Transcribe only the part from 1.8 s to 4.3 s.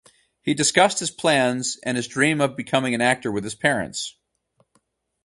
and his dream of becoming an actor with his parents.